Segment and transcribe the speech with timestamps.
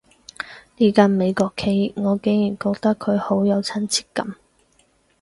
[0.77, 4.35] 呢間美國企業，我竟然覺得佢好有親切感